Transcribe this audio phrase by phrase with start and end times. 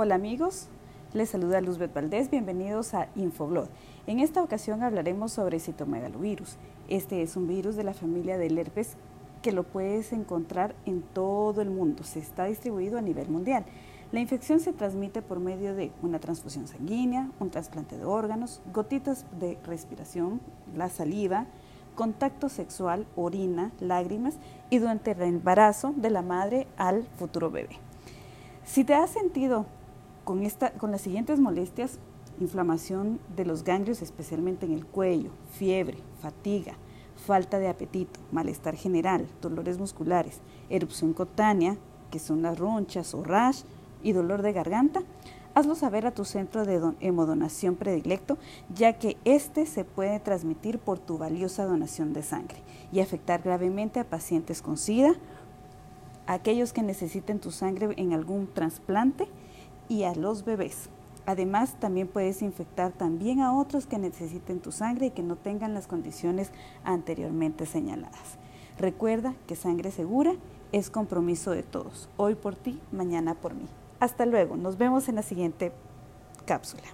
[0.00, 0.68] Hola amigos,
[1.12, 3.66] les saluda Luzbeth Valdés, bienvenidos a Infoblog.
[4.06, 6.56] En esta ocasión hablaremos sobre citomegalovirus.
[6.86, 8.92] Este es un virus de la familia del herpes
[9.42, 13.64] que lo puedes encontrar en todo el mundo, se está distribuido a nivel mundial.
[14.12, 19.26] La infección se transmite por medio de una transfusión sanguínea, un trasplante de órganos, gotitas
[19.40, 20.40] de respiración,
[20.76, 21.46] la saliva,
[21.96, 24.36] contacto sexual, orina, lágrimas
[24.70, 27.80] y durante el embarazo de la madre al futuro bebé.
[28.64, 29.66] Si te has sentido
[30.28, 31.98] con, esta, con las siguientes molestias,
[32.38, 36.74] inflamación de los ganglios, especialmente en el cuello, fiebre, fatiga,
[37.16, 41.78] falta de apetito, malestar general, dolores musculares, erupción cutánea,
[42.10, 43.62] que son las ronchas o rash,
[44.02, 45.00] y dolor de garganta,
[45.54, 48.36] hazlo saber a tu centro de hemodonación predilecto,
[48.74, 52.58] ya que este se puede transmitir por tu valiosa donación de sangre
[52.92, 55.14] y afectar gravemente a pacientes con SIDA,
[56.26, 59.26] aquellos que necesiten tu sangre en algún trasplante
[59.88, 60.90] y a los bebés.
[61.26, 65.74] Además, también puedes infectar también a otros que necesiten tu sangre y que no tengan
[65.74, 66.50] las condiciones
[66.84, 68.38] anteriormente señaladas.
[68.78, 70.34] Recuerda que sangre segura
[70.72, 72.08] es compromiso de todos.
[72.16, 73.66] Hoy por ti, mañana por mí.
[74.00, 75.72] Hasta luego, nos vemos en la siguiente
[76.46, 76.84] cápsula.